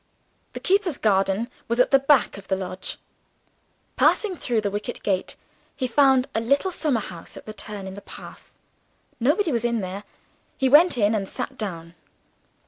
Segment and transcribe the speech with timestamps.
[0.53, 2.97] The keeper's garden was at the back of the lodge.
[3.97, 5.35] Passing through the wicket gate,
[5.75, 8.51] he found a little summer house at a turn in the path.
[9.19, 10.03] Nobody was there:
[10.57, 11.93] he went in and sat down.